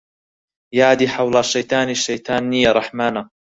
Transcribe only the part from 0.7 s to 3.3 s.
یادی حەوڵا شەیتانی شەیتان نیە ڕەحمانە